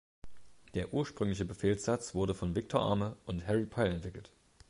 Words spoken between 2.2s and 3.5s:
von Victor Arme und